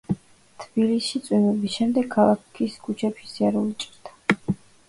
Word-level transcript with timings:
თბილისში 0.63 1.19
წვიმების 1.27 1.75
შემდეგ 1.81 2.09
ქალაქის 2.15 2.81
ქუჩებში 2.89 3.31
სიარული 3.35 3.79
ჭირდა. 3.85 4.61